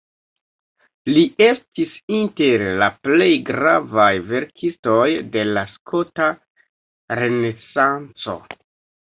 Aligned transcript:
Li 1.09 1.25
estis 1.47 1.91
inter 2.19 2.63
la 2.83 2.87
plej 3.09 3.27
gravaj 3.51 4.09
verkistoj 4.31 5.05
de 5.37 5.45
la 5.51 5.67
skota 5.75 6.31
renesanco. 7.23 8.37